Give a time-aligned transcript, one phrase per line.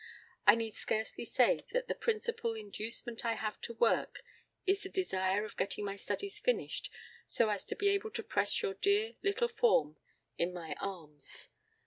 [0.47, 4.23] I need scarcely say that the principal inducement I have to work
[4.65, 6.91] is the desire of getting my studies finished,
[7.27, 9.97] so as to be able to press your dear little form
[10.39, 11.49] in my arms.